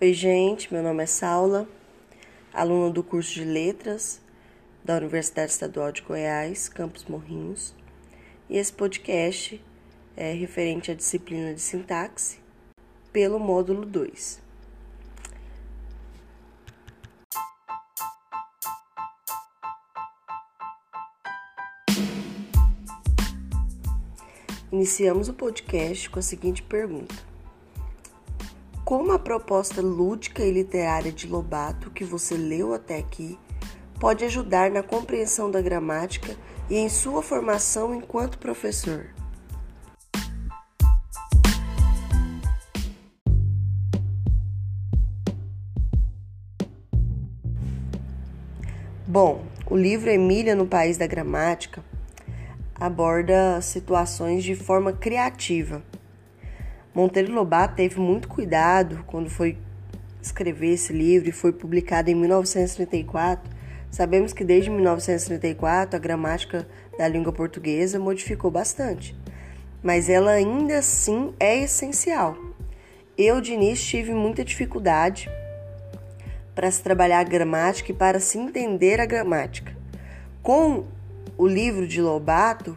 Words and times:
Oi, 0.00 0.14
gente, 0.14 0.72
meu 0.72 0.80
nome 0.80 1.02
é 1.02 1.06
Saula, 1.06 1.68
aluna 2.54 2.88
do 2.88 3.02
curso 3.02 3.34
de 3.34 3.44
Letras 3.44 4.20
da 4.84 4.96
Universidade 4.96 5.50
Estadual 5.50 5.90
de 5.90 6.02
Goiás, 6.02 6.68
Campus 6.68 7.04
Morrinhos, 7.06 7.74
e 8.48 8.56
esse 8.56 8.72
podcast 8.72 9.60
é 10.16 10.32
referente 10.34 10.92
à 10.92 10.94
disciplina 10.94 11.52
de 11.52 11.60
sintaxe 11.60 12.38
pelo 13.12 13.40
módulo 13.40 13.84
2. 13.84 14.40
Iniciamos 24.70 25.28
o 25.28 25.34
podcast 25.34 26.08
com 26.08 26.20
a 26.20 26.22
seguinte 26.22 26.62
pergunta: 26.62 27.27
Como 28.88 29.12
a 29.12 29.18
proposta 29.18 29.82
lúdica 29.82 30.42
e 30.42 30.50
literária 30.50 31.12
de 31.12 31.26
Lobato 31.26 31.90
que 31.90 32.04
você 32.04 32.38
leu 32.38 32.72
até 32.72 32.96
aqui 32.96 33.38
pode 34.00 34.24
ajudar 34.24 34.70
na 34.70 34.82
compreensão 34.82 35.50
da 35.50 35.60
gramática 35.60 36.34
e 36.70 36.76
em 36.76 36.88
sua 36.88 37.22
formação 37.22 37.94
enquanto 37.94 38.38
professor? 38.38 39.10
Bom, 49.06 49.44
o 49.66 49.76
livro 49.76 50.08
Emília 50.08 50.54
no 50.54 50.66
País 50.66 50.96
da 50.96 51.06
Gramática 51.06 51.84
aborda 52.74 53.60
situações 53.60 54.42
de 54.42 54.54
forma 54.54 54.94
criativa. 54.94 55.82
Monteiro 56.98 57.32
Lobato 57.32 57.76
teve 57.76 58.00
muito 58.00 58.26
cuidado 58.26 59.04
quando 59.06 59.30
foi 59.30 59.56
escrever 60.20 60.72
esse 60.72 60.92
livro 60.92 61.28
e 61.28 61.32
foi 61.32 61.52
publicado 61.52 62.10
em 62.10 62.14
1934. 62.16 63.48
Sabemos 63.88 64.32
que 64.32 64.42
desde 64.42 64.68
1934 64.68 65.94
a 65.94 65.98
gramática 66.00 66.66
da 66.98 67.06
língua 67.06 67.32
portuguesa 67.32 68.00
modificou 68.00 68.50
bastante, 68.50 69.16
mas 69.80 70.08
ela 70.08 70.32
ainda 70.32 70.78
assim 70.78 71.32
é 71.38 71.62
essencial. 71.62 72.36
Eu, 73.16 73.40
de 73.40 73.52
início, 73.52 73.86
tive 73.86 74.12
muita 74.12 74.44
dificuldade 74.44 75.30
para 76.52 76.68
se 76.68 76.82
trabalhar 76.82 77.20
a 77.20 77.24
gramática 77.24 77.92
e 77.92 77.94
para 77.94 78.18
se 78.18 78.38
entender 78.38 79.00
a 79.00 79.06
gramática. 79.06 79.72
Com 80.42 80.84
o 81.36 81.46
livro 81.46 81.86
de 81.86 82.02
Lobato 82.02 82.76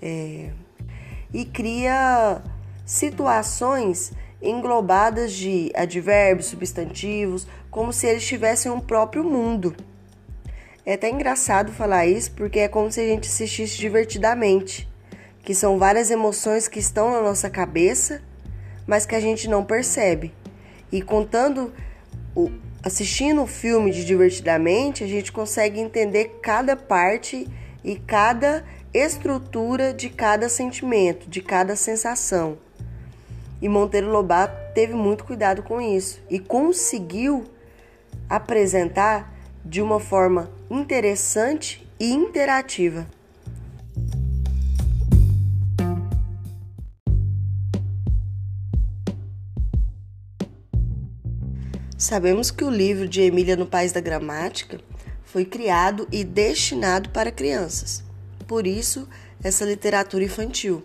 é, 0.00 0.50
e 1.34 1.44
cria 1.44 2.40
situações 2.90 4.12
englobadas 4.42 5.32
de 5.32 5.70
advérbios, 5.76 6.46
substantivos, 6.46 7.46
como 7.70 7.92
se 7.92 8.08
eles 8.08 8.26
tivessem 8.26 8.68
um 8.68 8.80
próprio 8.80 9.22
mundo. 9.22 9.76
É 10.84 10.94
até 10.94 11.08
engraçado 11.08 11.70
falar 11.70 12.06
isso 12.06 12.32
porque 12.32 12.58
é 12.58 12.66
como 12.66 12.90
se 12.90 13.00
a 13.00 13.06
gente 13.06 13.28
assistisse 13.28 13.76
divertidamente, 13.76 14.88
que 15.44 15.54
são 15.54 15.78
várias 15.78 16.10
emoções 16.10 16.66
que 16.66 16.80
estão 16.80 17.12
na 17.12 17.22
nossa 17.22 17.48
cabeça, 17.48 18.20
mas 18.88 19.06
que 19.06 19.14
a 19.14 19.20
gente 19.20 19.48
não 19.48 19.64
percebe. 19.64 20.34
E 20.90 21.00
contando 21.00 21.72
o 22.34 22.50
assistindo 22.82 23.42
o 23.42 23.46
filme 23.46 23.92
de 23.92 24.04
divertidamente, 24.04 25.04
a 25.04 25.06
gente 25.06 25.30
consegue 25.30 25.78
entender 25.78 26.40
cada 26.42 26.74
parte 26.74 27.46
e 27.84 27.94
cada 27.94 28.64
estrutura 28.92 29.94
de 29.94 30.08
cada 30.08 30.48
sentimento, 30.48 31.30
de 31.30 31.40
cada 31.40 31.76
sensação. 31.76 32.58
E 33.60 33.68
Monteiro 33.68 34.10
Lobato 34.10 34.56
teve 34.74 34.94
muito 34.94 35.24
cuidado 35.24 35.62
com 35.62 35.80
isso 35.80 36.20
e 36.30 36.38
conseguiu 36.38 37.44
apresentar 38.28 39.34
de 39.64 39.82
uma 39.82 40.00
forma 40.00 40.50
interessante 40.70 41.86
e 41.98 42.10
interativa. 42.10 43.06
Sabemos 51.98 52.50
que 52.50 52.64
o 52.64 52.70
livro 52.70 53.06
de 53.06 53.20
Emília 53.20 53.56
no 53.56 53.66
País 53.66 53.92
da 53.92 54.00
Gramática 54.00 54.80
foi 55.22 55.44
criado 55.44 56.08
e 56.10 56.24
destinado 56.24 57.10
para 57.10 57.30
crianças. 57.30 58.02
Por 58.48 58.66
isso, 58.66 59.06
essa 59.44 59.66
literatura 59.66 60.24
infantil, 60.24 60.82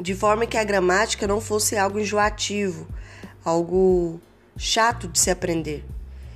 de 0.00 0.14
forma 0.14 0.46
que 0.46 0.58
a 0.58 0.64
gramática 0.64 1.26
não 1.26 1.40
fosse 1.40 1.76
algo 1.76 1.98
enjoativo, 1.98 2.86
algo 3.44 4.20
chato 4.56 5.08
de 5.08 5.18
se 5.18 5.30
aprender. 5.30 5.84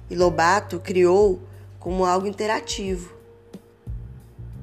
E 0.09 0.15
Lobato 0.15 0.81
criou 0.81 1.41
como 1.78 2.04
algo 2.04 2.26
interativo, 2.26 3.15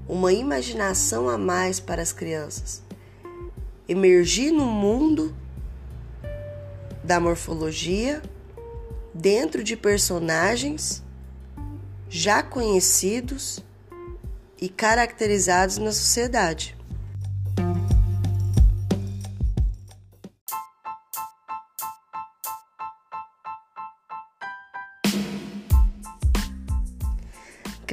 uma 0.08 0.32
imaginação 0.32 1.28
a 1.28 1.38
mais 1.38 1.80
para 1.80 2.02
as 2.02 2.14
crianças. 2.14 2.82
Emergir 3.88 4.52
no 4.52 4.66
mundo 4.66 5.36
da 7.04 7.20
morfologia 7.20 8.22
dentro 9.14 9.64
de 9.64 9.76
personagens 9.76 11.04
já 12.10 12.44
conhecidos 12.44 13.64
e 14.60 14.70
caracterizados 14.70 15.78
na 15.78 15.92
sociedade. 15.92 16.77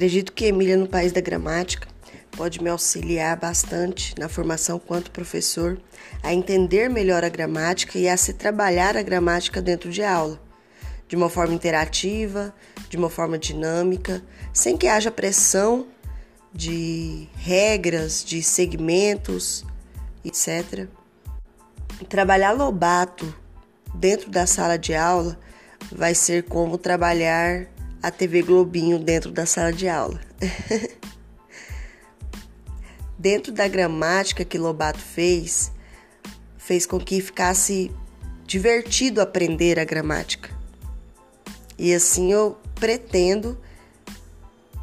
Acredito 0.04 0.34
que 0.34 0.44
Emília 0.44 0.76
no 0.76 0.86
País 0.86 1.12
da 1.12 1.20
Gramática 1.22 1.88
pode 2.32 2.62
me 2.62 2.68
auxiliar 2.68 3.38
bastante 3.38 4.14
na 4.18 4.28
formação 4.28 4.78
quanto 4.78 5.10
professor 5.10 5.80
a 6.22 6.30
entender 6.30 6.90
melhor 6.90 7.24
a 7.24 7.30
gramática 7.30 7.98
e 7.98 8.06
a 8.06 8.14
se 8.14 8.34
trabalhar 8.34 8.98
a 8.98 9.02
gramática 9.02 9.62
dentro 9.62 9.90
de 9.90 10.02
aula 10.02 10.38
de 11.08 11.16
uma 11.16 11.30
forma 11.30 11.54
interativa, 11.54 12.54
de 12.90 12.98
uma 12.98 13.08
forma 13.08 13.38
dinâmica, 13.38 14.22
sem 14.52 14.76
que 14.76 14.88
haja 14.88 15.10
pressão 15.10 15.86
de 16.52 17.26
regras, 17.36 18.22
de 18.22 18.42
segmentos, 18.42 19.64
etc. 20.22 20.86
Trabalhar 22.10 22.52
Lobato 22.52 23.34
dentro 23.94 24.28
da 24.28 24.46
sala 24.46 24.76
de 24.76 24.94
aula 24.94 25.38
vai 25.90 26.14
ser 26.14 26.42
como 26.42 26.76
trabalhar 26.76 27.68
a 28.04 28.10
TV 28.10 28.42
Globinho 28.42 28.98
dentro 28.98 29.32
da 29.32 29.46
sala 29.46 29.72
de 29.72 29.88
aula. 29.88 30.20
dentro 33.18 33.50
da 33.50 33.66
gramática 33.66 34.44
que 34.44 34.58
Lobato 34.58 34.98
fez, 34.98 35.72
fez 36.58 36.84
com 36.84 37.00
que 37.00 37.22
ficasse 37.22 37.90
divertido 38.46 39.22
aprender 39.22 39.80
a 39.80 39.84
gramática. 39.84 40.50
E 41.78 41.94
assim 41.94 42.30
eu 42.30 42.58
pretendo, 42.74 43.58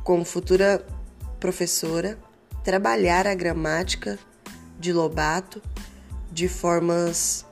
como 0.04 0.26
futura 0.26 0.84
professora, 1.40 2.18
trabalhar 2.64 3.28
a 3.28 3.36
gramática 3.36 4.18
de 4.80 4.92
Lobato 4.92 5.62
de 6.32 6.48
formas 6.48 7.46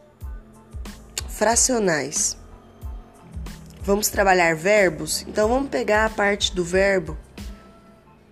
fracionais. 1.28 2.36
Vamos 3.82 4.10
trabalhar 4.10 4.56
verbos? 4.56 5.26
Então 5.28 5.48
vamos 5.48 5.70
pegar 5.70 6.06
a 6.06 6.10
parte 6.10 6.54
do 6.54 6.64
verbo 6.64 7.18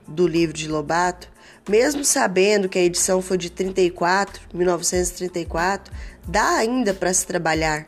do 0.07 0.27
livro 0.27 0.55
de 0.55 0.67
Lobato, 0.67 1.29
mesmo 1.67 2.03
sabendo 2.03 2.69
que 2.69 2.77
a 2.77 2.83
edição 2.83 3.21
foi 3.21 3.37
de 3.37 3.49
34, 3.49 4.41
1934, 4.53 5.93
dá 6.27 6.57
ainda 6.57 6.93
para 6.93 7.13
se 7.13 7.25
trabalhar 7.25 7.87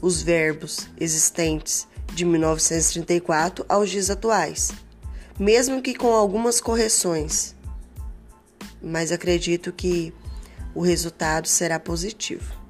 os 0.00 0.22
verbos 0.22 0.88
existentes 0.98 1.86
de 2.14 2.24
1934 2.24 3.64
aos 3.68 3.90
dias 3.90 4.10
atuais, 4.10 4.70
mesmo 5.38 5.82
que 5.82 5.94
com 5.94 6.12
algumas 6.14 6.60
correções. 6.60 7.54
Mas 8.82 9.10
acredito 9.10 9.72
que 9.72 10.12
o 10.74 10.80
resultado 10.80 11.48
será 11.48 11.80
positivo. 11.80 12.65